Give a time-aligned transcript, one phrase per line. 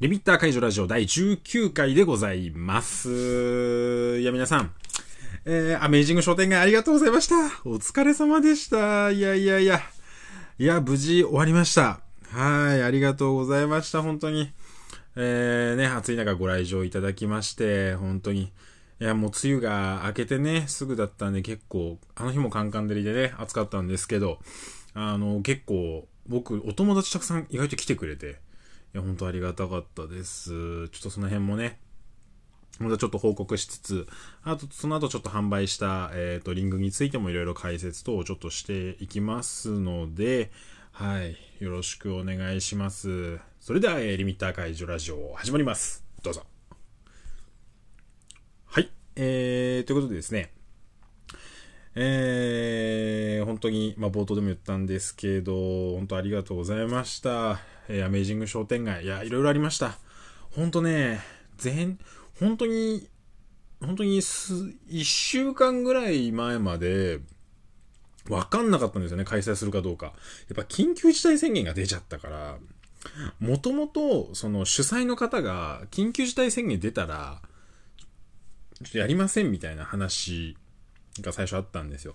[0.00, 4.18] リミッター解除ラジオ第19回でございます。
[4.18, 4.72] いや、皆さん、
[5.44, 7.34] えー、アメージング商店街ありがとうございました。
[7.66, 9.10] お疲れ様でした。
[9.10, 9.82] いやいやいや。
[10.58, 12.00] いや、無事終わりました。
[12.30, 14.00] はい、ありがとうございました。
[14.00, 14.50] 本当に。
[15.16, 18.44] えー、ね、暑い中ご来場いただきまして、本当に。
[18.44, 24.38] いや、もう梅雨が明けてね、すぐだったんで結構、あの日もカンカン照りでね、暑かったんですけど、
[24.94, 28.40] あの、結構、僕、お友達たくさん意外と来てくれて、
[28.92, 30.88] や、本当ありがたかったです。
[30.88, 31.78] ちょっとその辺もね、
[32.78, 34.08] またちょっと報告しつつ、
[34.42, 40.50] あと、その後ちょっと販売した、えっ、ー、と、リングについてもいろいろ解説等をちょっとしていきますので、
[40.92, 41.36] はい。
[41.60, 43.38] よろしくお願いします。
[43.60, 46.04] それでは、えー、リミッター解除ラジオ始まります。
[46.22, 46.42] どうぞ。
[48.66, 48.90] はい。
[49.16, 50.52] えー、ということでですね、
[51.94, 57.60] えー、本当に、まあ、冒頭でも言ったんですけど、本当ありがとうございました。
[57.90, 59.04] えー、アメージング商店街。
[59.04, 59.98] いや、いろいろありました。
[60.52, 61.20] 本当ね、
[61.58, 61.98] 全、
[62.38, 63.08] 本当に、
[63.80, 64.54] 本当にす、
[64.88, 67.20] 一週間ぐらい前まで、
[68.28, 70.06] わかんなかったんですよね、開催するかどうか。
[70.06, 70.14] やっ
[70.54, 72.58] ぱ緊急事態宣言が出ちゃったから、
[73.40, 77.42] もともと、その主催の方が、緊急事態宣言出たら、
[78.74, 80.56] ちょっとやりませんみたいな話
[81.20, 82.14] が最初あったんですよ。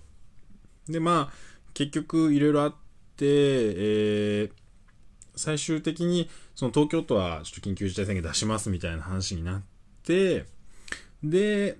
[0.88, 2.74] で、まあ、結局いろいろあっ
[3.16, 4.50] て、えー、
[5.36, 9.62] 最終的に、その東京都はちょっと緊急事態宣言出しますみたいな話になっ
[10.02, 10.46] て、
[11.22, 11.78] で、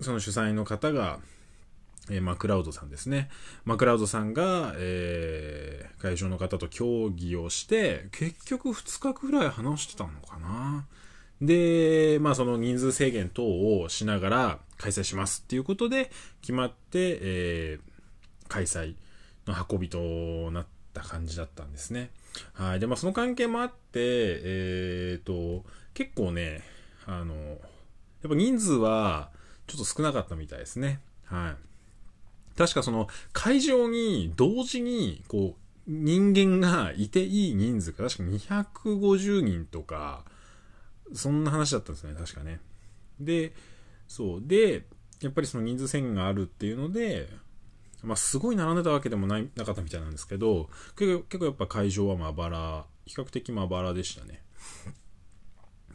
[0.00, 1.20] その主催の方が、
[2.10, 3.28] えー、マクラウドさんですね。
[3.64, 10.86] マクラウドさんが、えー、会場の方と協議をして、結局2日くらい話してたのかな。
[11.40, 16.10] で、まあその人数制限等をしながら開催しますっていうことで
[16.40, 18.94] 決まって、えー、開催
[19.46, 22.10] の運びとなった感じだったんですね。
[22.52, 22.80] はい。
[22.80, 26.62] で、まあその関係もあって、えっ、ー、と、結構ね、
[27.06, 27.58] あの、やっ
[28.28, 29.30] ぱ人数は
[29.66, 31.00] ちょっと少なかったみたいですね。
[31.24, 32.58] はい。
[32.58, 40.24] 確かその会場に同時にこう人間がいていい人数が確か250人とか、
[41.12, 42.60] そんな話だったんですね、確かね。
[43.20, 43.52] で、
[44.08, 44.42] そう。
[44.44, 44.86] で、
[45.20, 47.28] やっぱりその人数制限があるっていうので、
[48.02, 54.42] まあ、すごい並んでたわけでもないなかったみたいなんですけど、結構結構やっぱ会場はまばら、比較的まばらでしたね。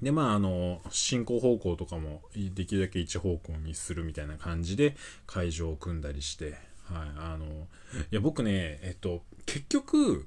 [0.01, 4.95] で、まあ、あの、進行方向とかもできるだけ一方向にするみたいな感じで
[5.27, 10.25] 会場を組んだりして、はい、あの、いや、僕ね、えっと、結局、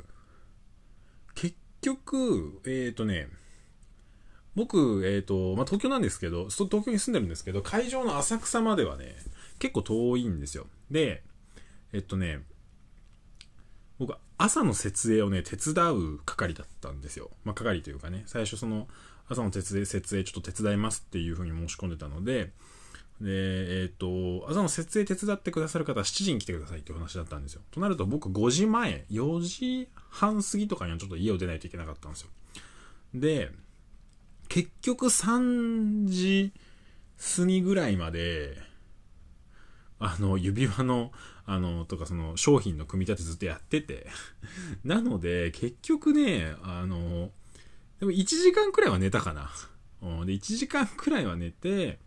[1.34, 3.28] 結局、えっ、とね、
[4.54, 9.16] 僕、えっ、ー、と、まあ、東京なんですけど、東京に住んでるんですけど、会場の浅草まではね、
[9.58, 10.68] 結構遠いんですよ。
[10.90, 11.24] で、
[11.94, 12.40] えっとね、
[14.00, 17.30] 僕、朝の設営をね、手伝う係だったんですよ。
[17.44, 18.88] まあ、係というかね、最初その、
[19.28, 22.50] 朝の設営、設営ちょっと手伝いますっていう風に申し込んでたので、
[23.20, 23.30] で、
[23.82, 27.62] えっ、ー、と、朝の設営手伝ってくださる方は7時に来てくださいっていう話だったんですよ。
[27.70, 32.28] となると僕5時前、4時半過ぎとかにはちょっと家を出ないといけなかったんですよ。
[33.14, 33.52] で、
[34.48, 36.52] 結局3時
[37.36, 38.58] 過ぎぐらいまで、
[40.00, 41.12] あの、指輪の、
[41.46, 44.06] あの、とかその商品の組み立てずっとやってて
[44.84, 47.32] なので、結局ね、あの、
[48.00, 49.50] でも1時間くらいは寝たかな。
[50.02, 51.98] うんで、1時間くらいは寝て、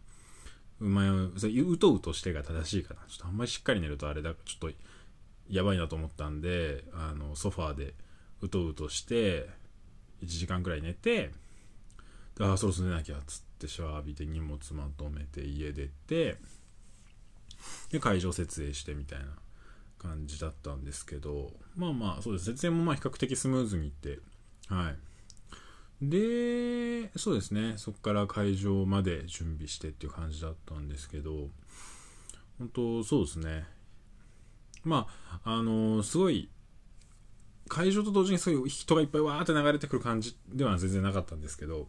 [0.79, 3.01] うまい、うとうとしてが正しいかな。
[3.07, 4.71] ちょっとあんまりしっかり寝るとあれだ、ちょっと
[5.49, 7.95] やばいなと思ったんで、あの、ソファーで
[8.41, 9.49] うとうとして、
[10.21, 11.31] 1時間くらい寝て、
[12.39, 16.37] ああそろそろ寝なきゃつってシャワー浴びて荷物まとめて家出て
[17.91, 19.25] で会場設営してみたいな
[19.97, 24.19] 感じだったんですけどまあまあそうです設営もまあ比較的スムーズにいって
[24.69, 24.97] はい。
[25.99, 27.73] でそうですね。
[27.77, 31.49] そこから会場まで準備してっていう感じだったんですけど
[32.59, 33.65] 本当そうですね。
[34.83, 36.49] まああのー、すごい
[37.67, 41.87] 会場と同時にそういう人がいっぱいわーって流れてくる感じでは全然なかったんですけど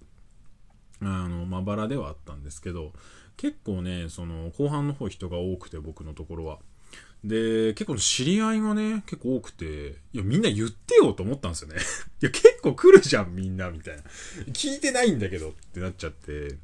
[1.00, 2.92] あの、まばらではあったんですけど、
[3.36, 6.58] 結構ね、その、後半の方人が多くて、僕のところは。
[7.24, 11.76] で、結構知り合いがね、結構多くて、いや、みんな言ってよと思ったんですよね。
[12.22, 14.02] いや、結構来るじゃん、みんな、みたいな。
[14.52, 16.58] 聞いてないんだけどってなっちゃって、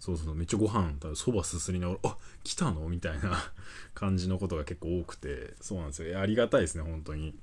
[0.00, 3.52] そうそう、めっちゃご飯、そばすすりながら、あ、来たのみたいな
[3.94, 6.20] 感じのことが結構多くて、そうなんですよ。
[6.20, 7.28] ありがたいですね、本当に。
[7.28, 7.34] い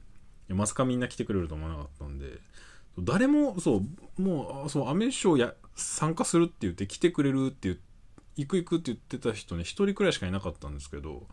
[0.50, 2.40] やまさかみんな来てくれると思わなかったんで、
[3.00, 3.84] 誰も、そ
[4.18, 7.82] う、もう、そう、アメショーや、参加するって言って来てくれるって言って、
[8.38, 11.28] 行く行くって言ってた人ね、一人くらいしかいなかったんですけど、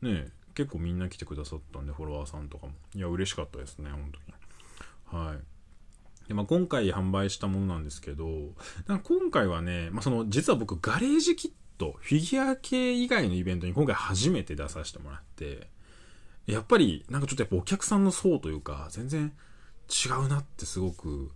[0.00, 2.72] ね結構みんな来てくださったんで、フォロワーさんとかも。
[2.94, 4.12] いや、嬉しかったですね、本
[5.10, 5.24] 当に。
[5.24, 5.38] はい。
[6.28, 8.26] でまあ、今回販売したものなんですけど、
[8.86, 15.70] なんか今回はね、まあ、その、実は僕、ガレージキット、フィギュア系以外のイベントに今回初めて出させてもらって、
[16.46, 19.32] やっぱり、なんかちょっとやっぱお客さんの層というか、全然
[19.92, 21.30] 違うなってすごく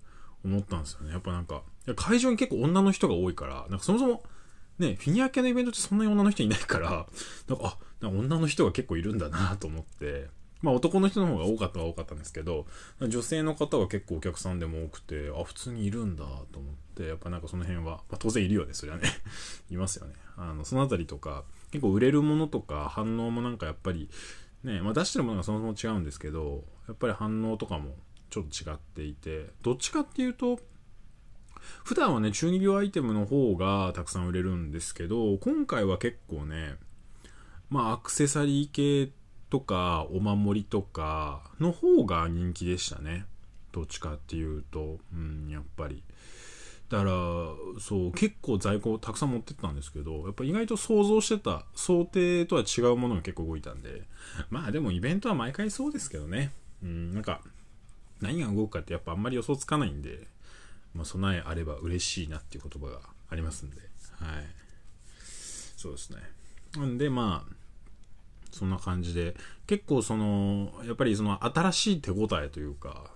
[0.45, 1.13] 思ったんですよね。
[1.13, 1.63] やっぱなんか、
[1.95, 4.23] 会場に結構女の人が多いから、なんかそもそも、
[4.79, 7.07] ね、フィギュア系のイベントってそんなに女の人いないから、
[7.49, 10.29] なんか、あ、なんか女の人が結構いるんだなと思って、
[10.63, 12.67] まあ男の人の方が多かったは多かったんですけど、
[13.01, 19.03] 女性の方が結構お客さんでも多くて、あ、普通にいるんだと思って、やっぱなんかその辺は、まあ当然いるよね、そりゃね。
[19.71, 20.15] いますよね。
[20.37, 24.09] あの、そのあたりとか、結構売れるものとか反応もなんかやっぱり、
[24.65, 27.95] ね、まあ出してるものがそもそも違うんですけど、やっぱり反応とかも
[28.31, 30.59] ちょっと違っていて、どっちかっていうと、
[31.85, 36.77] 普段はね、中二病アイテムの方がたくさん売れるんですけど、今回は結構ね、
[37.71, 39.13] まあアクセサリー系
[39.51, 43.27] とかお守りとかの方が人気でしたね。
[43.73, 46.03] どっちかっていうと、うん、やっぱり。
[46.89, 47.11] だから、
[47.81, 54.05] そう、結構在庫たくさん持ってったんですけど、やっぱ意外と想像してた、想定とは違うものが結構動いたんで、
[54.51, 56.53] まあでもイベントは毎回そうですけどね。
[56.83, 57.41] うん、なんか、
[58.21, 60.27] 何が動くかってやっぱあんまり予想つかないんで、
[60.95, 63.87] まあ、備えあれば嬉しいなっていう言葉がありますんで、はい。
[65.77, 66.19] そうですね。
[66.77, 67.57] なんで、まあ、
[68.51, 69.37] そんな感じで、
[69.67, 73.11] 結構その、やっぱりその新しい手応えというか、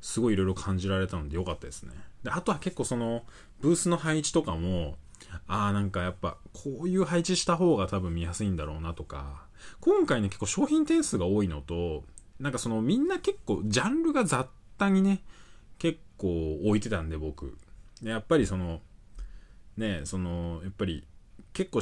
[0.00, 1.92] すごいいろいろ感じられたので良かったですね。
[2.22, 3.24] で、あとは結構その、
[3.60, 4.98] ブースの配置とかも、
[5.46, 9.46] ああ、なんかやっぱ、こういう配置した方が多分見やすいんだろうなとか、
[9.80, 12.04] 今回ね、結構商品点数が多いのと、
[12.40, 14.46] なんかそのみんな結構ジャンルが雑
[14.78, 15.22] 多にね、
[15.78, 17.56] 結構置いてたんで僕。
[18.02, 18.80] でやっぱりその、
[19.76, 21.06] ね、その、やっぱり
[21.52, 21.80] 結構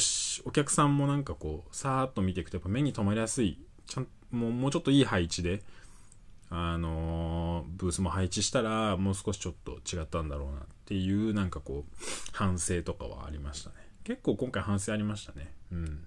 [0.49, 5.63] お客さんもなんかこう、さーっと見ていくとやっぱ目に留まりやすい、ちゃんもうもうちょっといい配置で、
[6.51, 11.97] あのー、ブースも配置したらもう少しちょっと違ったんだろうなっていうなんかこう、
[12.33, 13.77] 反省とかはありましたね。
[14.05, 15.53] 結構今回反省ありましたね。
[15.73, 16.05] うん。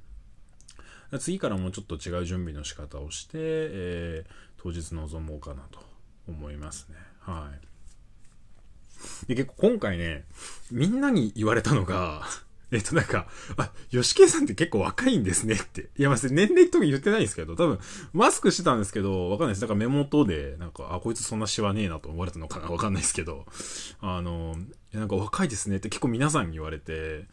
[1.19, 5.79] 次からもうちょっと違う準備の仕方をして、えー、当日臨もうかなと
[6.27, 6.95] 思いますね。
[7.19, 9.27] はい。
[9.27, 10.25] で、結構今回ね、
[10.71, 12.23] みんなに言われたのが、
[12.71, 15.91] えっと、なんか、あ、吉圭さんって結構若いんですねって。
[15.97, 17.79] いや、まあ、年齢とか言ってないんですけど、多分、
[18.11, 19.61] マスクしてたんですけど、わかんないです。
[19.61, 23.45] だから目元で、なんか、あ、こいつそんなシワねえなと思われたのかなわかんないですけど、
[24.01, 24.57] あの、
[24.93, 27.27] なんか若いですねって結構皆さんに言われて、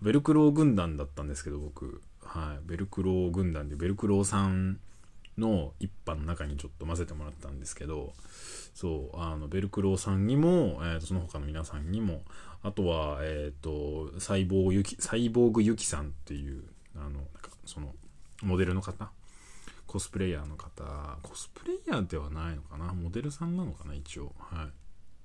[0.00, 2.00] ベルクロー軍団だったんですけど、僕。
[2.38, 2.58] はい。
[2.64, 4.78] ベルクロー軍団で、ベルクローさん
[5.36, 8.12] の一派の中にちょっと混ぜてもらったんですけど、
[8.74, 12.22] そう、あの、ベルクローさんにも、えー、とその他の皆さんにも、
[12.62, 16.62] あとは、えっ、ー、と、サイボーグユキ、サイボーグユキさんっていう、
[16.96, 17.94] あの、なんか、その、
[18.42, 19.10] モデルの方
[19.88, 20.84] コスプレイヤーの方、
[21.22, 22.92] コスプレイヤーではないのかな？
[22.92, 23.94] モデルさんなのかな？
[23.94, 24.34] 一応。
[24.38, 24.66] はい。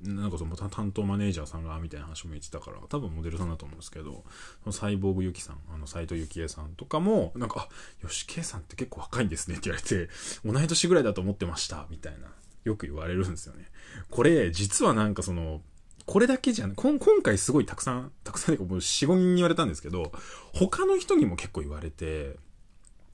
[0.03, 4.23] なんかその担当マネージャーさんがみたいな話も言ってたから、多分モデルさんだと思うんですけど、
[4.63, 7.69] そのサイボーグユキさん、あの、斎藤幸恵さんとかも、なんか、
[8.03, 10.09] あ、吉圭さんって結構若いんですねって言われて、
[10.43, 12.27] 同い年ぐらいだと思ってました、みたいな、
[12.63, 13.65] よく言われるんですよね。
[14.09, 15.61] これ、実はなんかその、
[16.05, 20.11] これだけじゃん、今回すごいたくさん、たくさんもう4、5人に言われたんですけど、
[20.53, 22.35] 他の人にも結構言われて、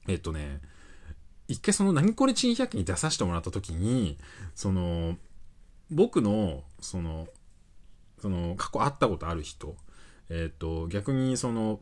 [0.08, 0.60] えっとね、
[1.46, 4.18] 一回その何これ珍百景に出させてもらった時に、
[4.54, 5.16] その、
[5.90, 7.28] 僕の、その、
[8.20, 9.76] その、過去会ったことある人、
[10.28, 11.80] えっ、ー、と、逆にその、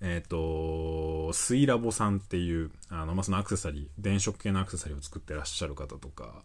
[0.00, 6.42] えっ、ー、と、スイラボさんっていう、あの、まあ、そのアクセサリー、電飾系のアクセサリーを作ってらっしゃる方とか、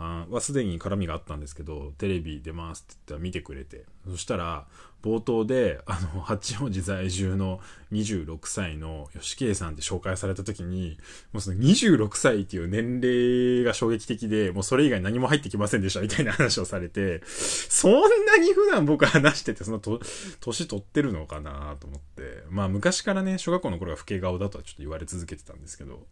[0.00, 4.66] あはすでに絡みがあったんですけど、テレビ出ますって言ったら見てくれて、そしたら、
[5.02, 7.60] 冒頭で、あの、八王子在住の
[7.92, 10.98] 26歳の吉圭さんって紹介された時に、
[11.32, 17.92] もうその26歳っていう年齢が衝撃的で、もうそれ以外何も入ってきませんでしたみたいな話をされて、そん
[18.26, 20.00] なに普段僕話してて、そのと、
[20.40, 26.06] 年取ってるのかなと思って、まあ昔からね、小学校の頃は老け顔だとはちょっと言われ続けてたんですけど、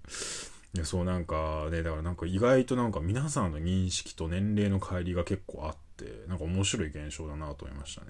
[0.77, 8.09] いや、そうなんかね、だからなんか意外となんか皆さんの認識と年齢の乖離が結構あって、なんか面白い現象だなと思いましたね。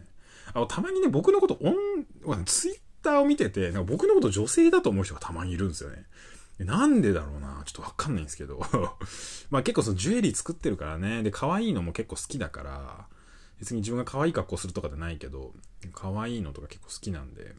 [0.53, 6.07] あ、たまにね、僕のこと、オン、ツイッターを見てて、なんか僕のこと女性だと思う人がたまにいるんですよね。
[6.59, 8.59] なんでだろうなちょっとわかんないんですけど。
[9.51, 11.23] まあ結構そのジュエリー作ってるからね。
[11.23, 13.07] で、可愛いのも結構好きだから、
[13.61, 15.55] 別に自分が可愛い格好するとかじゃないけど、
[15.93, 17.55] 可愛いのとか結構好きなんで、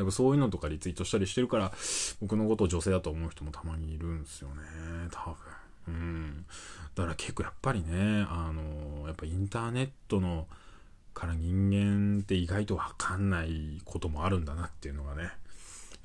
[0.00, 1.72] やっぱそういうのとかリツイートしたりしてるから、
[2.20, 4.62] 僕のことを女性だと思う人もたまにいるんですよね。
[5.10, 5.36] 多分。
[5.88, 6.46] うん。
[6.94, 10.46] だから結構やっぱりね、あの、やっぱインターネットの、
[11.12, 15.28] から人間って意外とわかんないこともあるんだなっていうのがね、や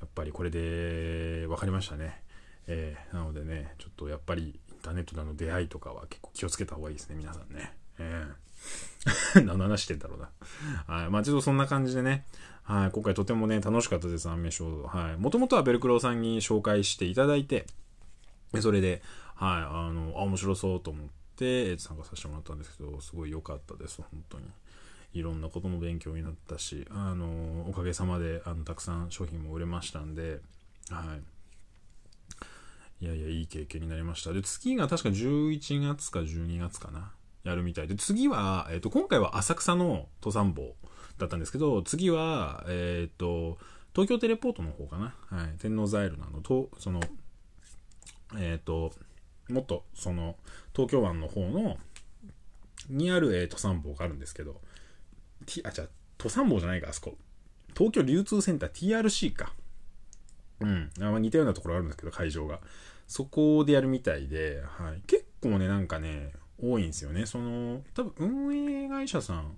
[0.04, 2.20] っぱりこれで分かりましたね。
[2.66, 7.72] えー、なのでね、ちょっとやっぱりインターネットでの出会いとかは結構気をつけた方がいいですね、皆さんね。
[7.98, 8.45] ええ
[9.34, 10.30] 何の話してんだろうな。
[10.86, 11.10] はい。
[11.10, 12.26] まあちょっとそんな感じでね、
[12.62, 12.90] はい。
[12.90, 14.96] 今回とてもね、楽しかったです、アンメショー。
[14.96, 15.16] はい。
[15.16, 17.66] もともとはベルクローさんに紹介していただいて、
[18.60, 19.02] それで、
[19.34, 19.62] はい。
[19.62, 24.46] あの、あ、面白そうと思って、参加させてもらったんですけど、すごい良かったです、本当に。
[25.12, 30.40] いろんなことも勉強になったし、あの、おかげさまで、あの、たくさん商品も売れましたんで、
[30.90, 31.16] は
[33.00, 33.04] い。
[33.04, 34.32] いやいや、いい経験になりました。
[34.32, 37.12] で、次が確か11月か12月かな。
[37.50, 40.74] やるみたいで、次は、えっ、ー、と、今回は浅草の登山坊
[41.18, 43.58] だったんですけど、次は、えっ、ー、と、
[43.94, 45.14] 東京テレポートの方かな。
[45.30, 45.54] はい。
[45.58, 47.00] 天王ザイルのあの、と、その、
[48.36, 48.92] えっ、ー、と、
[49.48, 50.36] もっと、その、
[50.74, 51.78] 東京湾の方の、
[52.88, 54.60] にある、えー、登山坊があるんですけど、
[55.46, 55.88] T、あ、じゃあ、
[56.18, 57.16] 登山坊じゃないか、あそこ。
[57.76, 59.54] 東京流通センター TRC か。
[60.60, 60.90] うん。
[61.00, 62.60] あ似たようなところあるんですけど、会場が。
[63.06, 65.00] そこでやるみたいで、はい。
[65.06, 66.32] 結構ね、なんかね、
[66.62, 67.26] 多いんですよね。
[67.26, 69.56] その、多分運営会社さん、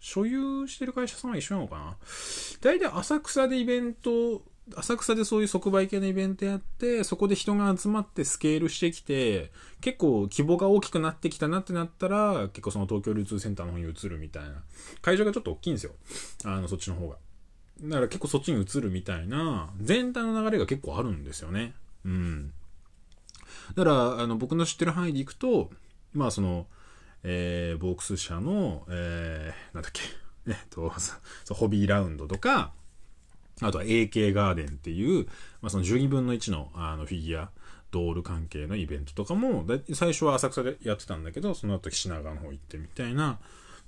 [0.00, 1.96] 所有してる会社さんは一緒なのかな？
[2.60, 4.42] 大体浅草でイベント、
[4.74, 14.62] 浅草でそういう即売系のイベントやって、そこで人が集まってスケールしてきて、結構規模が大きくなってきたなってなったら、結構その東京流通センターの方に移るみたいな。
[15.02, 15.92] 会場がちょっと大きいんですよ。
[16.44, 17.16] あの、そっちの方が。
[17.82, 21.74] だから結構そっちに移るみたいな、全体の流れが結構あるんですよね。
[22.04, 22.52] うん。
[23.74, 25.70] だから、あの、僕の知ってる範囲でいくと、
[26.12, 26.66] まあその、
[27.22, 30.02] えー、ボークス社の、えー、なんだっけ、
[30.48, 30.92] えっと、
[31.54, 32.72] ホビーラウンドとか、
[33.60, 35.26] あとは AK ガーデンっていう、
[35.60, 37.50] まあその12分の1のあのフィギュア、
[37.90, 43.40] ドール関係のイベントとかも、最初は浅草でやってたんだけど、その後品川の方行ってみたいな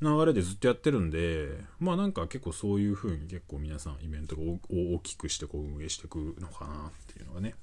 [0.02, 1.48] 流れでずっとやってるんで、
[1.78, 7.54] まあなんか結構そういう風に結構皆さんイベントを大きくしてこう運営していくのかなっていうのがね、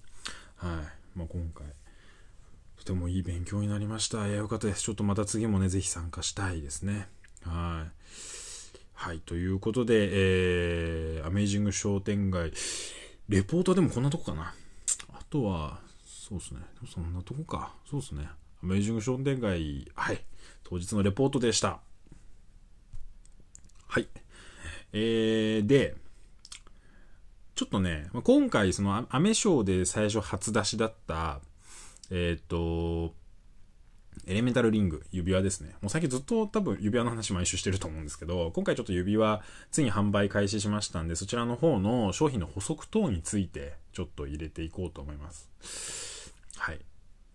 [0.56, 1.18] はい。
[1.18, 1.68] まあ今回、
[2.79, 4.25] とてもいい勉強になりました。
[4.25, 4.83] いや、よかったです。
[4.83, 7.09] ちょっとまた次もね、ぜひ参加したいですね。
[7.43, 7.91] はい。
[8.93, 12.53] はい、ということで、えー、アメージング商店街、
[13.27, 14.53] レポートでもこんなとこかな。
[15.13, 16.62] あとは、そうですね。
[16.93, 17.74] そんなとこか。
[17.89, 18.29] そうですね。
[18.63, 20.21] アメージング商店街、はい。
[20.63, 21.81] 当日のレポートでした。
[23.88, 24.07] はい。
[24.93, 25.95] えー、で、
[27.55, 31.41] ちょっとね、今回そのアメショーで最初初出しだった、
[32.12, 33.13] えっ、と、
[34.25, 35.75] エレメンタルリング、指輪ですね。
[35.82, 46.34] もう最近ずっと多分指輪の話毎週してると思うんですけど、今回ちょっと指輪、ついに販売開始しましたんで、そちらの方の商品の補足等について、ちょっと入れていこうと思います。
[46.58, 46.80] はい。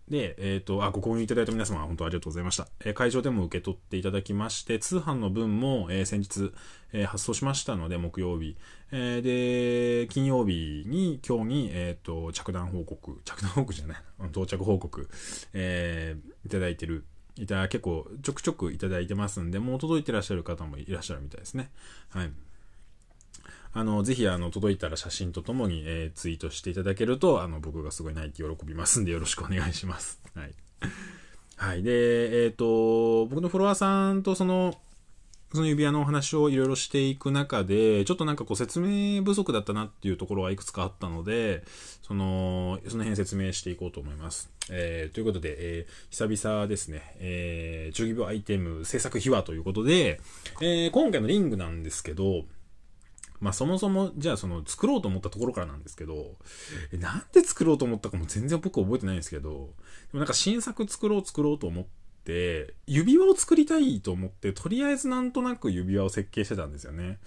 [0.09, 2.67] で、えっ、ー、と、あ、ご購入いただいた皆様、本当ありがとうございました。
[2.81, 6.51] えー、会場でも受け取っていただきまして、通販の分も、えー、先日、
[6.93, 8.55] え、発送しましたので、木曜日。
[8.91, 13.97] え、で、金曜日に、今日に、えっ、と、着弾報告、着弾報告じゃない、
[14.29, 15.09] 到着報告、
[15.53, 17.05] えー、いただいてる、
[17.37, 21.71] いた、結構、ちょくちょくいただいてますんで、もう届いてらっしゃる方もいらっしゃるみたいですね。
[22.09, 22.31] はい。
[23.77, 30.21] あの、ぜひ、あの、届いたら写真とともに、えー、ツイートしていただけると、あの、僕がすごい泣いて喜びますんで、よろしくお願いします。
[30.33, 30.51] はい。
[31.57, 31.83] はい。
[31.83, 34.75] で、えっ、ー、と、僕のフォロワーさんとその、
[35.53, 41.63] その指輪のお話をいろいろしていく中で、ちょっとなんかこう説明不足だったなっていうところがいくつかあったので、
[42.01, 44.49] その、その辺説明していこうと思います。
[44.69, 50.21] えー、ということで、えー、久々ですね、えー、中義秒アイテム制作秘話ということで、
[50.61, 52.45] えー、今回のリングなんですけど、
[53.45, 56.35] まあそもそも、じゃあその作ろうと思ったところからなんですけど、
[56.93, 61.85] なんで作ろうと思ったかも全然僕覚えてないんですけど、でもなんか新作作ろう作ろうと思っ
[62.23, 67.19] て、指輪を作りたいと思って、とりあえずなんとなく指輪を設計してたんですよね。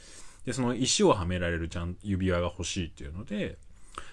[0.45, 3.57] で、その石をはめられるちゃん指輪が欲しいっていうので、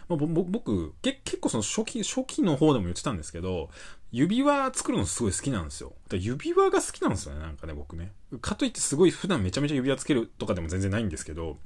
[0.07, 3.71] まあ、僕、結構その初期、初期の方でも言ってたんですけど、
[4.12, 5.93] 指輪作るのすごい好きなんですよ。
[6.12, 8.12] 指輪が好きなんですよね、なんかね、僕ね。
[8.39, 11.58] かといってすごい普段めちゃめちゃ指輪つけるとかでも全然ないんですけど、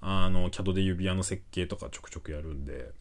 [0.00, 2.92] あの、CAD で指輪の設計とかちょくちょくやるんで、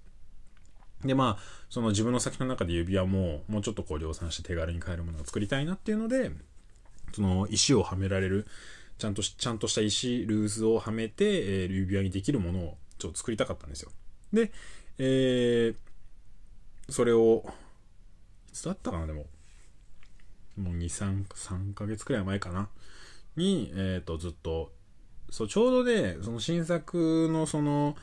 [1.06, 6.32] で、まあ、その自分の先の中で指輪も、もうちょっとこう量産して手軽に買えるものを作りたいなっていうので、
[7.14, 8.48] その石をはめられる、
[8.98, 13.92] ちゃんとちゃんとした石、ルーズをはめて、えー、指輪にできるものをちょっと作りたかったんですよ。
[14.34, 14.52] で、
[14.98, 17.44] えー、それを、
[18.50, 19.28] いつだったかな、でも。
[20.58, 22.70] もう2、3、3ヶ月くらい前かな。
[23.38, 24.72] に、えっ、ー、と、ずっと
[25.30, 27.96] そう、ちょうどで、その新作のその、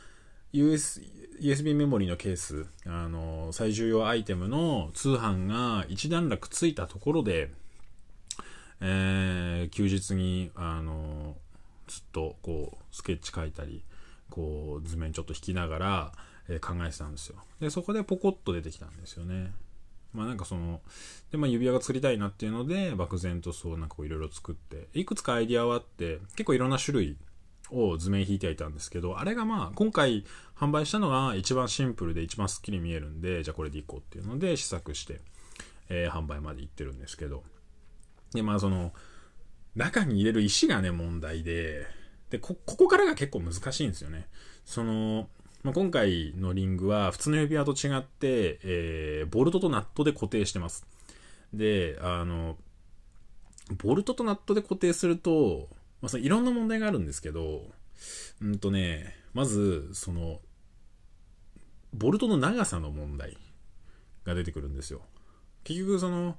[0.52, 1.00] US、
[1.40, 7.50] USB メモリのケース、あの、最重要アイテムの通販が一段落ついたところで、
[8.80, 11.36] えー、休日に、あの、
[11.86, 13.82] ずっとこう、スケッチ書いたり、
[14.30, 16.12] こう、図面ちょっと引きながら、
[16.48, 17.36] えー、考えてたんですよ。
[17.58, 19.52] で、そこでポコッと出てきたんですよね。
[20.14, 20.80] まあなんかその、
[21.30, 27.16] で、まあ指輪が作りたいなっていうので、漠然とそうなんかいろいろ作って、いくつかアイディアはあって、結構いろんな種類
[27.71, 30.25] を図面引いてはいたんですけど、あれがまあ今回
[30.56, 35.21] 販売したのが一番シンプルで一番スッキリ見えるんで、じゃあこれでいこうっていうので試作して、
[35.88, 37.42] えー、販売まで行ってるんですけど、
[38.33, 38.92] で、まあその、
[39.75, 41.87] 中に入れる石がね、問題で、
[42.30, 44.28] で、こ、ここからが結構難しいんですよね。
[44.64, 45.28] その、
[45.64, 50.87] まあ、今回のリングは普通の指輪と違って、えー、ボルトとナットで固定してます。
[51.54, 52.59] で、あの、
[53.83, 55.68] ボルトとナットで固定すると、
[56.02, 57.71] まあ、そのいろんな問題があるんですけど、
[58.42, 60.40] うんとね、まず、その、
[61.94, 63.38] ボルトの長さの問題
[64.25, 65.00] が出てくるんですよ。
[65.62, 66.37] 結局その、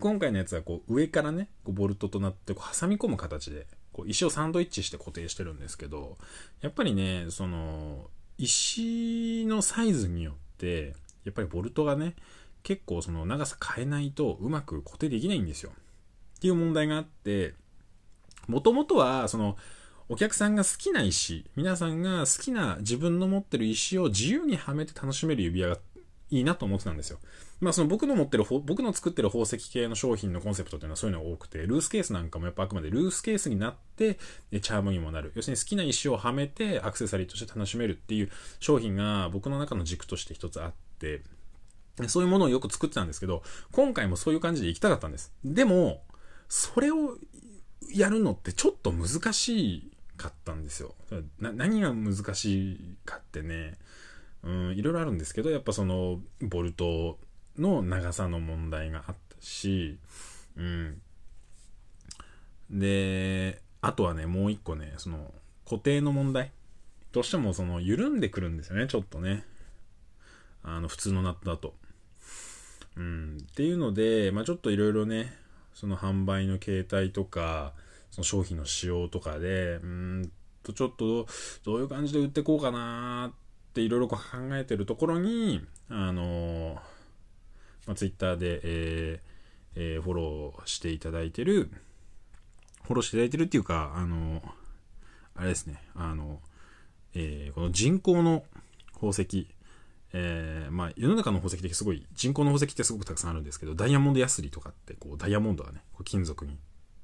[0.00, 6.18] 今回のやつはこう上からね、こうボルトとなってこう挟み込む形で、こう石をサンドイッチして固定してるんですけど、
[6.60, 12.16] やっぱりね、その、石のサイズによって、やっぱりボルトがね、
[12.64, 15.70] 結構その長さ変えないとうまく固定できないんですよ。
[15.70, 17.54] っていう問題があって、
[18.48, 19.56] もともとは、その、
[20.08, 25.78] お客さんが好きな石、皆さんが好きな自分の持ってる石を自由にはめて楽しめる指輪が
[26.30, 27.18] いいなと思ってたんですよ。
[27.60, 34.18] まあその僕の持ってる、僕の作ってる宝石系の商品のコンセプトっていうのはそういうのが多くて、ルースケースなんかもやっぱあくまでルースケースになって、
[34.50, 35.32] チャームにもなる。
[35.34, 41.22] 要するに好きな石をはめてアクセサリーとして楽しめるっていう商品が僕の中の軸として一つあって、
[42.08, 45.32] そういうものをよく作ってたんですけど、今回もそういう感じで行きたかったんです。
[45.44, 46.02] でも、
[46.48, 47.16] それを
[47.92, 50.94] やるのってちょっと難しかったんですよ。
[51.38, 53.78] 何が難しいかってね、
[54.44, 57.18] うん、いろいろあるんですけど、やっぱその、ボルト
[57.58, 59.98] の長さの問題があったし、
[60.56, 61.00] うん。
[62.70, 65.32] で、あとはね、もう一個ね、その、
[65.64, 66.52] 固定の問題。
[67.12, 69.46] どうしてもその、緩んでくるんですよね、ちょっとね。
[70.62, 71.74] あの、普通のナットだと。
[72.96, 73.38] うん。
[73.40, 75.32] っていうので、まあちょっといろいろね、
[75.72, 77.72] その販売の形態とか、
[78.10, 80.32] その商品の仕様とかで、うん
[80.64, 81.26] とちょっと
[81.64, 83.32] どういう感じで売ってこうかな
[83.74, 84.18] っていろいろ考
[84.52, 86.74] えてるところに、あのー
[87.86, 91.72] まあ、ツイッターで、えーえー、フォローしていただいてる、
[92.84, 94.42] フォローしていただいてるっていうか、あの、
[95.34, 96.38] あれですね、あの、
[97.16, 98.44] えー、この人工の
[98.92, 99.48] 宝石、
[100.12, 106.58] えー、まあ、世の中の宝石ってすごい、人工の宝石ってすごくたくさんあるんですけど、ダイヤモンドヤスリとかって、こう、ダイヤモンドがね、こう金属に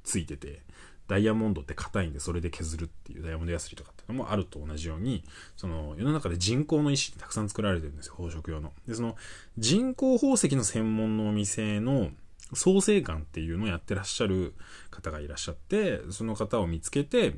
[0.04, 0.62] ついてて、
[1.10, 5.24] ダイヤモンドって硬いんでそれで削るっていうダイヤモンドヤスリとかっていうのもあると同じように、
[5.56, 8.72] その世の中で人工の石ってたくさん作られてるんですよ、宝飾用の。
[8.86, 9.16] で、その
[9.58, 12.10] 人工宝石の専門のお店の
[12.54, 14.54] 創生館っていうのをやってらっしゃる
[14.92, 17.34] 方がいらっしゃって、その方を見つけて、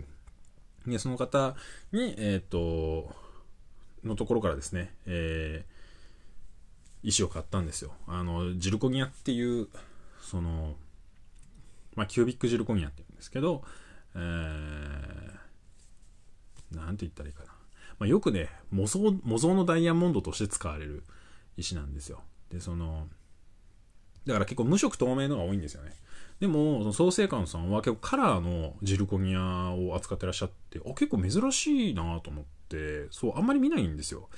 [0.87, 1.56] で、その方
[1.92, 3.14] に、えっ、ー、と、
[4.04, 7.92] のところからですね、えー、石を買ったんですよ。
[8.06, 9.68] あの、ジルコニアっていう、
[10.20, 10.74] その、
[11.94, 13.62] まあ、キュービックジルコニアっていうんですけど、
[14.14, 17.52] えー、なんて言ったらいいかな。
[17.98, 21.05] まあ、よくね模造、模造のダイヤモンドとして使われる
[21.57, 22.22] 石なんですよ。
[22.50, 23.09] で、その、
[24.26, 25.92] だから結構無色透明のが多いんですよね。
[26.40, 34.28] でも、その創生館さんは結構カラーのジルコニアを扱ってらっしゃって、あ、結構珍しいなと思って、そう、あんまり見ないんですよ。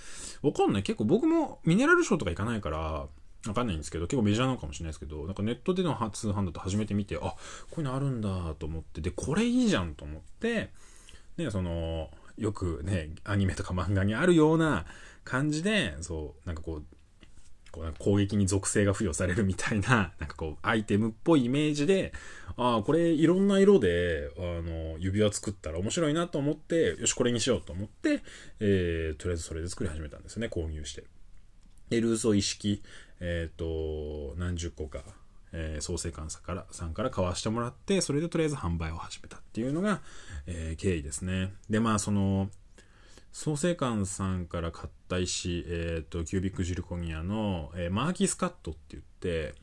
[0.42, 0.82] わかんない。
[0.82, 3.06] 結構僕もミネラルショーとか行かないから、
[3.46, 7.36] わかんないんですけど、結構メジャーなのかもしれないですけど、なんかネットでの通販だと初めて見て、あ、こ
[7.76, 10.70] ういうのあるんだと思って、で、これいいじゃんと思って、
[11.36, 14.86] ね、その、よくね、アニメとか漫画にあるような
[15.24, 16.84] 感じで、そう、なんかこう、
[17.74, 22.12] こう攻撃に属性が付与されるみたいな、 なんかこう、アイテムっぽいイメージで、
[22.56, 28.22] ああ、これいろんな色で、あの、指輪作ったら面白いなと思って、よし、これにしようと思って、
[28.60, 31.04] えー、とりあえずそれで作り始めたんですよね、購入して。
[31.90, 32.82] で、ルーソー意識、
[33.20, 35.02] えっ、ー、と、何十個か、
[35.52, 40.00] えー、創生館さんからさんから買わしてもらって、それでとりあえず販売を始めたっていうのが、
[40.46, 41.52] えー、経緯ですね。
[41.70, 42.50] で、まあ、その、
[43.32, 49.54] 創生館さんから買った石、えっ、ー、と、キュービックジルコニアの、えー、マーキスカットって言って、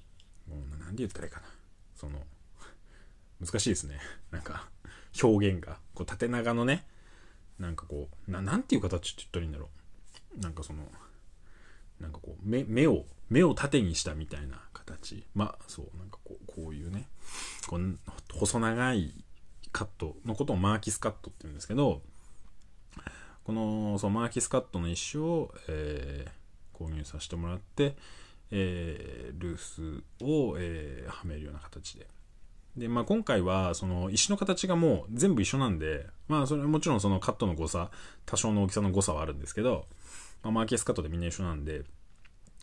[0.50, 1.48] もう、なんで言ったらいいかな。
[1.96, 2.20] その、
[3.40, 4.00] 難しいですね。
[4.32, 4.70] なんか、
[5.24, 5.80] 表現が。
[5.94, 6.86] こう、縦長のね、
[7.60, 9.70] なんかこう、ななんていう形って言ったらいいんだろ
[10.38, 10.40] う。
[10.40, 10.92] なんかその、
[12.02, 17.08] なんかこう目目を目を縦にしたみたいな形まあそうなんかこうこういうね
[17.68, 17.98] こう
[18.34, 19.14] 細長い
[19.72, 22.02] カットのことをマーキスカットって言うんですけど
[23.44, 27.96] このそうマーキスカットの一種を、えー、購入させてもらって、
[28.52, 32.08] えー、ルースを、えー、はめるような形で。
[32.78, 37.92] で、まあ、今回は、その、石の形がもう全部一緒なんで、まあ、それもちろんそのカットの誤差、
[38.26, 39.88] 多少の大きさの誤差はあるんですけど、
[40.44, 41.84] まあ、マーキースカットでみんな一緒なんで、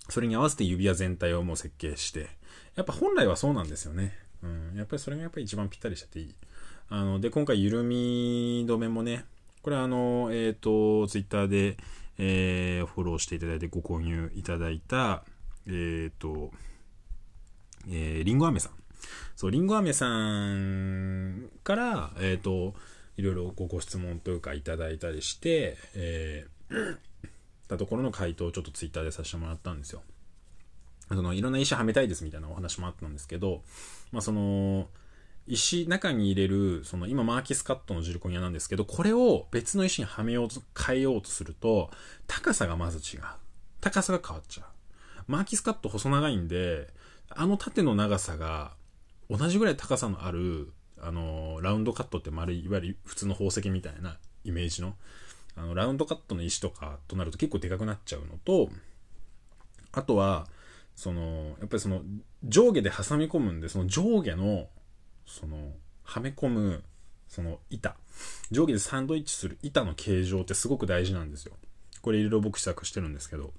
[0.09, 2.29] それに合わせて指輪全体をもう設計して、
[2.77, 4.15] やっぱ本来はそうなんですよね。
[4.43, 4.75] うん。
[4.77, 6.35] やっぱりそれがやっぱり一番ぴったりしてていい。
[6.89, 9.25] あの、で、今回緩み止めもね、
[9.63, 11.77] これあの、えっ、ー、と、ツイッターで、
[12.17, 15.25] えー、フォローしていただいてご購入いただいた、
[15.67, 16.51] えっ、ー、と、
[17.89, 18.73] えー、りんご飴さん。
[19.37, 22.75] そう、りんご飴さんから、えっ、ー、と、
[23.17, 26.97] いろいろごご質問というかいただいたりして、えー、
[27.69, 30.03] たところの回答をちょっとツイッターでさせてもらったんですよ。
[31.09, 33.63] その、いろんな石はめたいですみたいなお話もあったんですけど、
[34.13, 34.89] まあ、その、
[35.47, 41.91] 石、中に入れる、その、今マーキスカットのジルコニアなんですけど、これを別の石にはめようと、変えようとすると、
[42.27, 43.23] 高さがまず違う。
[43.81, 44.67] 高さが変わっちゃう。
[45.27, 46.93] マーキスカット細長いんで、
[47.31, 48.73] あの縦の長さが、
[49.31, 54.97] 同じぐらい高さのある、あの、ラウンドカットって丸い、いわゆる普通の宝石みたいなイメージの、
[55.59, 58.71] あの、ラウンドカットの石とかとなると結構でかくなっちゃうのと、
[59.93, 60.47] あとは、
[60.95, 62.03] その、やっぱりその、
[62.45, 64.69] 上下で挟み込むんで、その上下の、
[65.27, 65.73] その、
[66.05, 66.85] はめ込む、
[67.29, 67.97] その板。
[68.51, 71.55] 上下でサンドイッチする板の形状ってすごく大事なんですよ。
[72.03, 73.53] これいろいろ僕試作してるんですけど、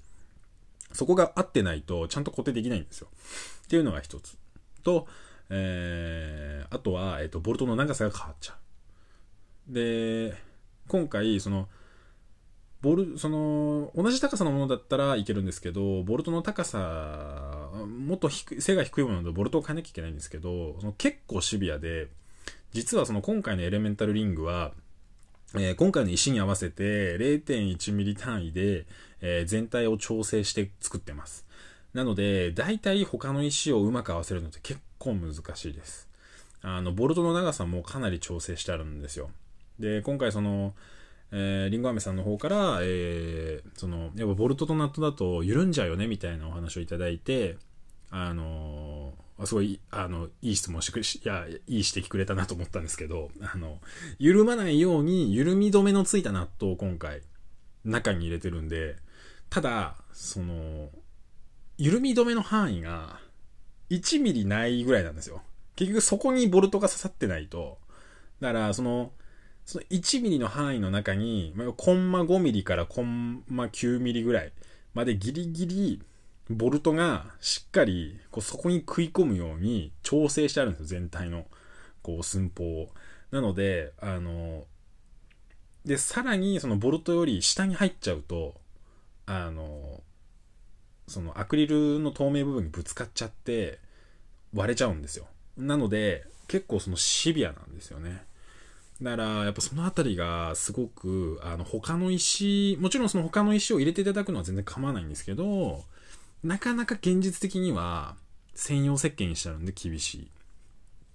[0.92, 3.08] そこが合ってないとちゃんと固定できないんですよ。
[3.64, 4.36] っていうのが一つ。
[4.82, 5.06] と、
[5.50, 8.56] えー、あとは、えっ、ー、と、ボルトの長さが変わっちゃ
[9.70, 9.72] う。
[9.72, 10.34] で、
[10.88, 11.68] 今回、その、
[12.82, 22.08] ボル、その、同じ高さのものだったらいけるんですけど、ボルトの高さ、もっと、背が低いものだとボルトを変えなきゃいけないんですけど、その結構シビアで、
[22.72, 24.72] 実はその今回のエレメンタルリングは、
[25.54, 28.86] えー、今回の石に合わせて 0.1mm 単位で、
[29.20, 31.46] えー、全体を調整して作ってます。
[31.92, 36.08] なので、大体他の石をうまく合わせるのって結構難しいです。
[36.62, 39.30] あの、ボルトの長さもかなり調整してあるんですよ。
[39.80, 40.74] で、今回その、
[41.32, 47.56] えー、リンゴ飴さんの方から、えー、その、やっぱボルトとナットだと緩んじゃうよね、みたいなお話をいただいて、
[48.10, 53.78] あのー、すごい、あの、いい質問してくれ、いや、いい指摘くれたなと思ったんですけど、あの、
[54.18, 57.22] 緩まないように、緩み止めのついたナットを今回、
[57.84, 58.96] 中に入れてるんで、
[59.48, 60.90] ただ、その、
[61.78, 63.20] 緩み止めの範囲が、
[63.88, 65.42] 1ミリないぐらいなんですよ。
[65.76, 67.78] 結局そこにボルトが刺さってないと、
[68.40, 69.12] だから、その、
[69.70, 74.52] その1ミリの範囲の中に、コンマ5ミリからコンマ9ミリぐらい
[74.94, 76.02] までギリギリ
[76.48, 81.46] ボルトがしっかりこうそこに食い込むように調整してあるんですよ、全体の
[82.02, 82.88] こう寸法を。
[83.30, 84.64] なので、あの、
[85.84, 88.60] で、さらにそのボルトより下に入っちゃうと、
[89.26, 90.02] あの、
[91.06, 93.78] そのアクリルの透明部分にぶつかっちゃって
[94.52, 95.28] 割れちゃうんですよ。
[95.56, 98.28] なので、結構そのシビアなんですよね。
[99.02, 105.84] だから、やっぱそのあたりがすごく、あの、他の石、もちろんその他の石を入れていただくのは全然構わないんですけど、
[106.42, 108.16] なかなか現実的には
[108.54, 110.30] 専用石鹸にしてあるんで厳しい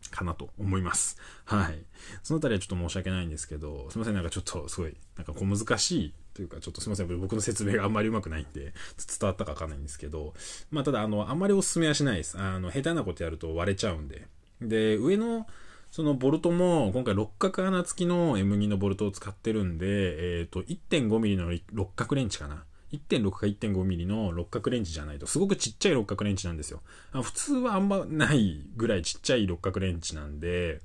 [0.09, 1.17] かなと思います。
[1.45, 1.83] はい。
[2.23, 8.73] そのあたりはちょっと申し訳ないんですけど、すいません、なんかちょっとすごい、なんかこう難しいというか、ちょっとすいません、僕の説明があんまりうまくないんで、伝
[9.21, 10.33] わったかわかんないんですけど、
[10.71, 12.37] まあただ、あの、あんまりお勧めはしないです。
[12.37, 14.27] あの、下手なことやると割れちゃうんで。
[14.61, 15.47] で、上の、
[15.95, 22.65] そのボルトも今回六角穴付きの M2 のボルトを使ってるんで、えっ、ー、と、1.5mm の六角レンチかな。
[22.91, 26.81] 1.6か 1.5mm の六角レンチじゃないと、すごくちっちゃい六角レンチなんですよ。
[27.13, 30.81] 普通はあんまないぐらいちっちゃい六角レンチなんで、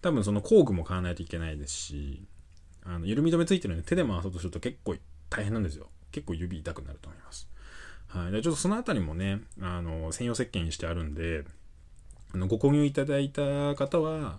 [0.00, 2.22] 多分その工具も買わないといけないですし、
[2.84, 4.94] あの、緩み止めついてるんで手で回そうとすると結構
[5.28, 5.88] 大変なんですよ。
[6.12, 7.48] 結構指痛くなると思います。
[8.06, 8.30] はい。
[8.30, 11.42] で、ちょっとそのあたりもね、あの、専用石鹸にしてあるんで、
[12.34, 14.38] あのご購入いただいた方は、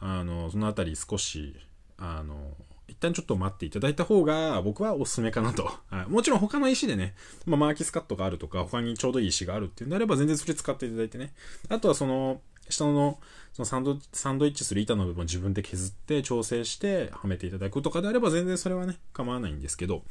[0.00, 1.56] あの、そのあたり少し、
[1.98, 2.54] あの、
[2.88, 5.70] 一旦ちょっと待っていただいた方が僕はおすすめかなと。
[6.08, 7.14] もちろん他の石でね、
[7.46, 11.32] まあ、マーキスカットがあるとか、他にちょうどいい石があるっていうんであれば全然それ使っていただいてね。
[11.68, 13.18] あとはその、下の
[13.52, 20.02] そのサンドサンドイッチする板の部分を自分で削って調整してはめていただくとかであれば全然それはね、構わないんですけど、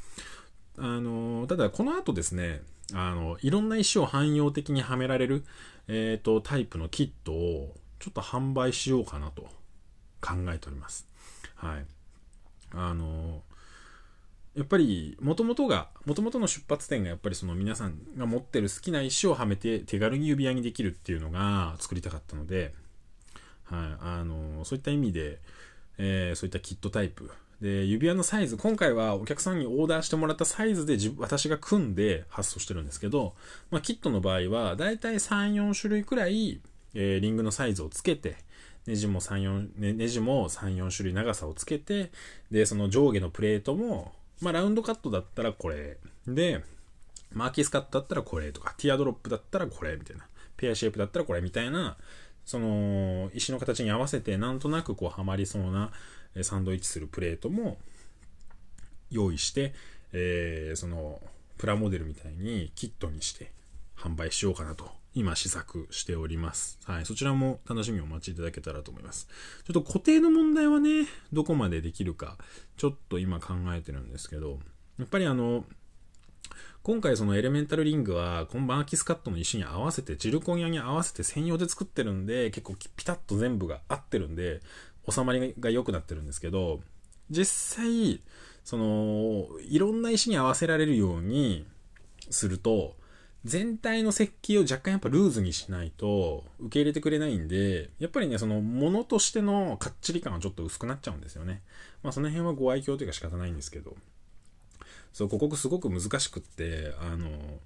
[0.80, 2.62] あの、ただこの後ですね、
[2.94, 5.44] あの、いろんな石を汎用的にはめられる、
[5.88, 9.44] え、ー、と、タイプのキットをちょっと販売しようかなと
[10.22, 11.08] 考えております。
[11.56, 11.86] はい。
[12.72, 13.44] あの、
[14.56, 22.74] やっぱり、もともとが、もともとの出発点がやっぱりその皆さんが持ってる好きな石をはめて手軽に指輪にできるっていうのが作りたかったので、
[23.66, 25.40] はい、あの、そういった意味で、
[25.98, 27.30] えー、そういったキットタイプ。
[27.62, 33.34] で、指輪のサイズ、今回はお客さんにオーダーしてもらったサイズで私が組んで発送してるんですけど、
[33.70, 36.62] まあ、キットの場合は、だいたい3、4種類くらい、
[36.94, 38.38] えー、リングのサイズをつけて、
[38.88, 42.12] ネジも3、4、ね、ネジも3、4種類長さをつけて、
[42.50, 45.98] で、その上下のプレートも、まあ、ラウンドカットだったらこれ。
[46.28, 46.64] で、
[47.34, 50.26] マーキースカットだったらこれとか、ティアドロップだったらこれみたいな。
[50.56, 51.98] ペアシェイプだったらこれみたいな、
[52.46, 55.92] その、石の形に合わせてなんとなくこうはまりそうな
[56.42, 57.78] サンドイッチするプレートも
[59.10, 59.74] 用意して、
[60.14, 61.22] えー、その、
[61.58, 63.52] プラモデルみたいにキットにして
[63.98, 66.80] 販売しようかなと今試作しております。
[66.86, 67.06] はい。
[67.06, 69.28] そちらも楽しみをお待ちいただけたらと思います。
[69.66, 72.38] ちょっと固定の問題はね、どこまでできるか、
[72.78, 74.60] ちょっと今考えてるんですけど、
[74.98, 75.66] やっぱりあの、
[76.84, 84.62] 今回そのエレメンタルリングは、このマーキスカットの石に合わせて、ジルコン屋に合わせて専用で作ってるんで、結構ピタッと全部が合ってるんで、
[85.12, 86.82] 収まりが良くなってるんですけど、
[87.30, 88.22] 実際、
[88.64, 91.66] その、いろんな石に合わせられるように
[92.30, 92.96] すると、
[93.46, 101.62] 全体の設計を若干やっぱルーズにしないと受け入れてくれないんで、やっぱりね、その物としてのかっちり感はちょっと薄くなっちゃうんですよね。
[102.04, 103.96] まあその辺はご愛嬌というか仕方ないんですけど。
[105.14, 107.60] そう、ここすごく難しくって、あの、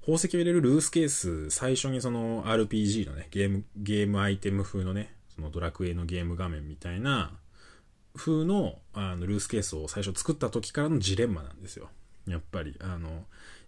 [0.00, 7.30] 宝石を入れるルースケース、最初にその RPG のね、ゲーム、ゲームアイテム風のね、そのドラクエのゲーム画面みたいな
[8.16, 11.90] 風のあのルースケースを最初作った時からのジレンマなんですよ。
[12.26, 13.22] やっぱり、あの、やっ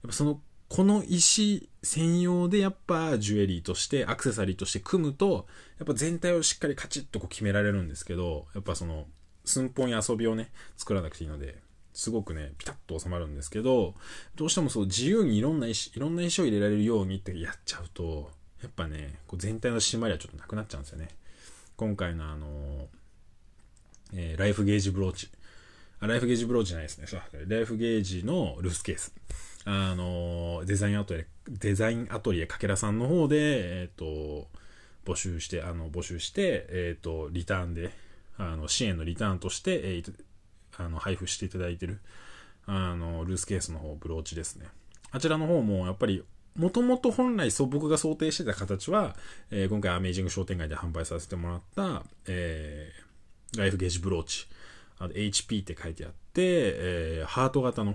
[0.08, 5.46] ぱそのこの石専用でやっぱジュエリーとしてアクセサリーとして組むと
[5.78, 9.06] やっぱ全体をしっかりカチッとこう決められるんですけどやっぱその
[9.44, 11.56] 寸法や遊びをね作らなくていいので
[11.92, 13.94] すごくねピタッと収まるんですけど
[14.36, 18.30] どうしてもそう自由にいろんな石いろんな石を入れられるようにってやっちゃうと
[18.62, 21.08] やっぱねこう全体の締まりはちょっとなくなっちゃうんですよね
[21.80, 22.88] 今回のあの
[24.12, 25.30] えー、ライフゲージブローチ。
[25.98, 27.06] あライフゲージブローチじゃないですね。
[27.48, 29.14] ライフゲージのルースケース。
[29.64, 34.48] あの、デザインアトリエ、デザインアトリエかけらさんの方で、えっ、ー、と、
[35.06, 37.92] 募集して、あの、募集して、えっ、ー、と、リターンで、
[38.36, 40.14] あの、支援のリターンとして、えー、
[40.76, 42.00] あの、配布していただいてる、
[42.66, 44.66] あの、ルースケースの方、ブローチですね。
[45.12, 46.22] あちらの方も、やっぱり、
[46.56, 49.16] もともと本来そう僕が想定してた形は、
[49.50, 54.46] えー、今回アメージング商店街で販売させてもらった、えー、ライフゲージブローチ、
[54.98, 57.94] あと HP って書いてあって、えー、ハート型の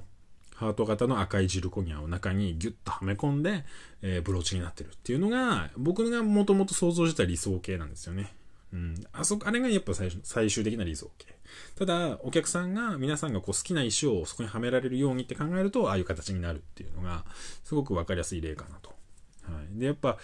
[0.56, 3.66] ハート型の赤いジルコニアを中にギュッとはめ込んで、
[4.02, 8.34] え、ブローチになってるっていうのが、僕がもともと想像してた理想形なんですよね。
[8.76, 8.96] うん。
[9.14, 11.34] あそ、あれがやっぱ最最終的な理想形。
[11.76, 17.24] ただ、お客さんが、皆さんがこう好きな石をそこにはめられるようにって考えると、ああいう形になるっていうのが、
[17.64, 18.90] すごくわかりやすい例かなと。
[19.44, 19.80] はい。
[19.80, 20.18] で、やっぱ、っ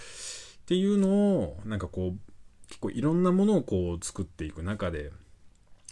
[0.66, 2.20] ていうのを、なんかこう、
[2.68, 5.12] 結構いろんなものをこう作っていく中で、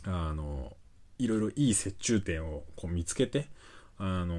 [0.04, 0.76] あの、
[1.18, 3.48] いろいろいい折衷点をこう見つけて、
[3.98, 4.36] あの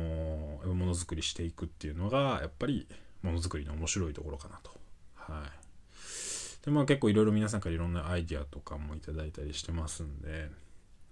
[0.74, 2.88] ものづくりしていくっていうのがやっぱり
[3.22, 4.70] ものづくりの面白いところかなと。
[5.14, 5.59] はい。
[6.64, 10.50] でまあ結構いろいろ皆さんからいろんなアイディアとかもいただいたりしてますんで、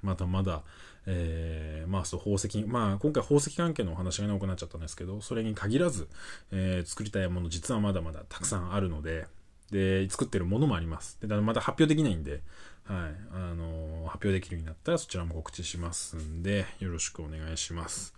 [0.02, 0.62] まだまだ、
[1.06, 6.08] えー、まあそう宝石、まあ今回宝石関係のお話が多くなっちゃったんですけど、それに限らず、
[6.52, 9.26] えー、作りたいもの実はまだまだたくさんあるので、
[9.70, 11.18] で、作ってるものもあります。
[11.20, 12.42] で、まだ発表できないんで、
[12.84, 18.14] はい、あのー、発表できるようになったらそちらも告知しますんで、よろしくお願いします。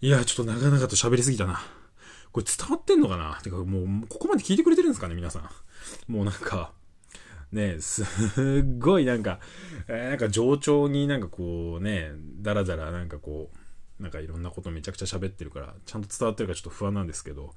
[0.00, 1.60] いや、ちょっと長々と喋りすぎたな。
[2.36, 3.40] これ伝わってんのかな？
[3.42, 6.12] てか、もう、ここまで聞いてくれてるんですかね、皆さん。
[6.12, 6.74] もうなんか、
[7.50, 8.06] ね、すっ
[8.78, 9.40] ごいなんか、
[9.88, 12.10] えー、なんか上調になんかこうね、
[12.42, 13.50] だらだらなんかこ
[13.98, 17.54] う、なんかいろんなことめちゃくちゃ喋ってるから、ちゃんと伝わってるかちょっと不安なんですけど、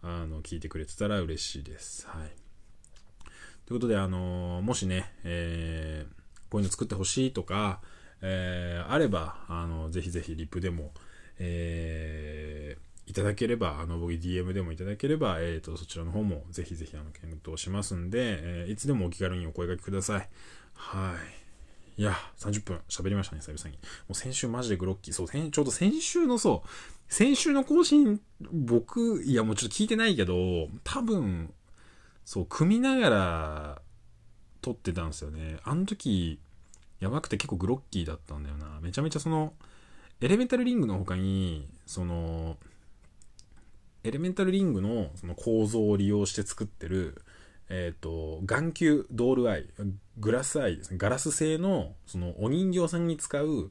[0.00, 2.06] あの、聞いてくれてたら嬉しいです。
[2.06, 2.30] はい。
[3.66, 6.12] ということで、あのー、もしね、えー、
[6.52, 7.80] こういうの作ってほしいとか、
[8.22, 10.92] えー、あれば、あの、ぜひぜひリップでも、
[11.40, 20.28] えー、いただければ、あの、僕 DM でもいただければ、えっ、ー、と、そちらの方もぜひぜひ、あの、検討しますんで、えー、いつでもお気軽にお声掛けください。
[20.74, 21.16] は
[21.98, 22.00] い。
[22.00, 23.72] いや、30分喋りましたね、久々に。
[23.72, 25.14] もう先週マジでグロッキー。
[25.14, 26.68] そう、先ちょうど先週のそう、
[27.12, 28.20] 先週の更新、
[28.52, 31.52] 僕、いやもうちょっと聞いてないけど、多分、
[32.24, 33.82] そう、組みながら
[34.62, 35.58] 撮ってたんですよね。
[35.64, 36.38] あの時、
[37.00, 38.78] やばくて結構グロッキーだったんだよな。
[38.80, 39.52] めちゃめちゃその、
[40.20, 42.56] エレメンタルリングの他に、その、
[44.02, 47.22] エレメンタルリングのその構造を利用して作ってる、
[47.68, 49.66] えっ、ー、と、眼球、ドールアイ、
[50.18, 50.98] グラスアイですね。
[50.98, 53.70] ガラス製の、そのお人形さんに使う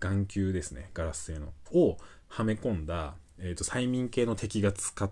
[0.00, 0.90] 眼球ですね。
[0.94, 1.52] ガラス製の。
[1.72, 5.10] をはめ込んだ、えっ、ー、と、催眠系の敵が使っ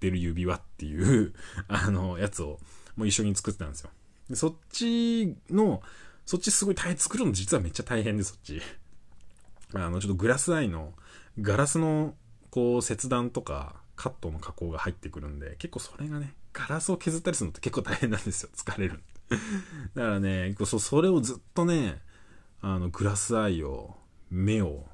[0.00, 1.34] てる指輪っていう
[1.68, 2.58] あの、やつを
[2.96, 3.90] もう一緒に作ってたんですよ。
[4.30, 5.82] でそっちの、
[6.24, 8.60] そっちすごい大変、作るの実はめっちゃ大変で、そっち。
[9.74, 10.94] あの、ちょっとグラスアイの
[11.40, 12.16] ガラスの
[12.50, 18.50] こう切断とかカットの加工が入ってくるんで、結構それがね、ガラスを削ったりするのって結構大変なんですよ。
[18.54, 19.02] 疲れる。
[19.94, 22.00] だからね、そそれをずっとね、
[22.62, 23.96] あの、グラスアイを、
[24.30, 24.86] 目を、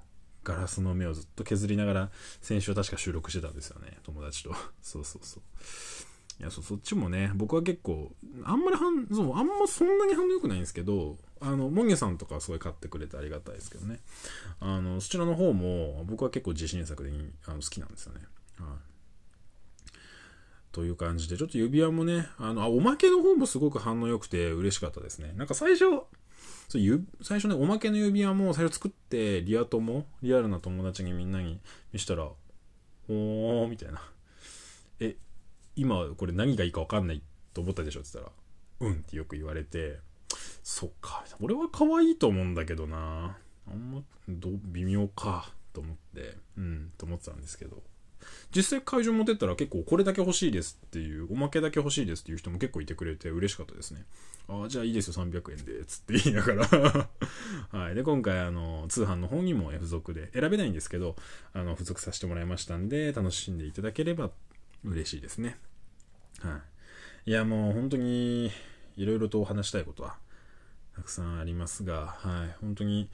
[0.42, 3.98] ガラスの目をずっと削りながら、先週確か収録してたんですよね。
[4.04, 4.54] 友達と。
[4.80, 5.42] そうそうそう。
[6.40, 8.10] いや、そ、そっちもね、僕は結構、
[8.44, 14.00] あんまり反、そう、あんまそんなに反応良くないんですけど、あの、モンゲさんとかすごい買ってくれてありがたいですけどね。
[14.60, 17.12] あの、そちらの方も、僕は結構自信作で
[17.46, 18.22] あの好きなんですよね。
[18.58, 18.93] はい。
[20.74, 25.32] という感じで、ちょっと指輪もね、あの、あ、おまけの方もすごく反応良くて嬉しかったですね。
[25.36, 25.84] なんか最初、
[26.68, 31.60] そうゆ最初ね、おまけの指輪も最初作って、リア友、リアルな友達にみんなに
[31.92, 34.02] 見したら、おー、みたいな。
[34.98, 35.16] え、
[35.76, 38.00] 今これ何がいいか分かんないと思ったでしょ？
[38.00, 38.30] って言った
[38.84, 40.00] ら、うんってよく言われて、
[40.64, 43.38] そっか、俺は可愛いと思うんだけどな。
[43.68, 47.80] あんま、ど微妙か、と思って、うん、と思ってたんですけど。
[48.54, 54.04] 実際会場持ってったら結構これだけ欲しいですっていう、おまけだけ欲しいですっていう人も結構いてくれて嬉しかったですね。
[54.48, 57.08] ああ、じゃあいいですよ、300円で、つって言いながら
[57.78, 57.94] はい。
[57.94, 61.16] で、今回、あの、通販の方にも付属で、選べないんですけど、
[61.52, 64.30] あの、付属させてもらいましたんで、楽しんでいただければ
[64.84, 65.58] 嬉しいですね。
[66.40, 66.62] は
[67.26, 67.30] い。
[67.30, 68.50] いや、もう本当に、
[68.96, 70.16] いろいろと話したいことは、
[70.94, 72.56] たくさんありますが、はい。
[72.60, 73.10] 本当に、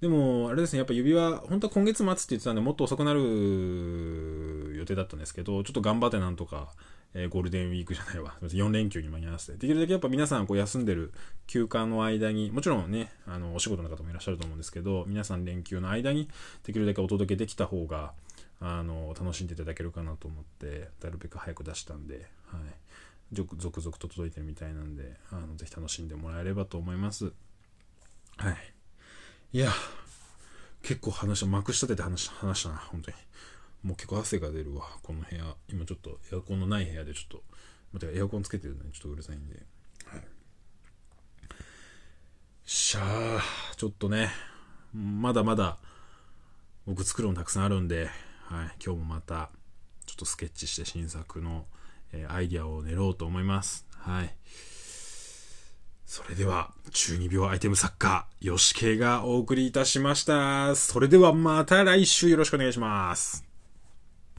[0.00, 6.68] でも、あれですね、やっぱ指輪、本当は今月末って言ってたんで、もっと遅くなる予定だったんですけど、ちょっと頑張ってなんとか、
[7.14, 11.12] えー、ゴールデンウィークじゃないわ、4連休に間に合わせて、できるだけやっぱ皆さんこう休んでる
[11.48, 16.28] 休暇の間に、もちろんね、あの、お仕事の方もいらっしゃると思うんですけど、皆さん連休の間に
[16.64, 18.12] できるだけお届けできた方が、
[18.60, 22.60] あの、楽しんでいただけるかなと思って、なるべく早く出したんで、はい。
[23.32, 27.32] 続々と届いてるみたいなんで、あの、ぜひ楽しんでもらえればと思います。
[28.36, 28.77] はい。
[29.50, 29.72] いや、
[30.82, 33.16] 結構話した、まくし立てて話話したな、本当に。
[33.82, 35.56] もう結構汗が出るわ、この部屋。
[35.68, 37.42] 今ちょっとエアコンのない部屋でちょっと、
[37.90, 39.62] またエアコンつけてるのにちょっとうるさいんで。
[40.04, 40.22] はい。
[42.66, 43.40] しゃあ、
[43.76, 44.30] ちょっとね、
[44.92, 45.78] まだまだ
[46.84, 48.10] 僕作るのたくさんあるんで、
[48.44, 49.50] はい、今日もまた
[50.04, 51.64] ちょっとスケッチして新作の、
[52.12, 53.86] えー、アイディアを練ろうと思います。
[53.96, 54.34] はい。
[56.08, 60.74] それでは、中二病アイテム作家、吉慶がお送りいたしました。
[60.74, 63.47] それではまた来週よろしくお願いします。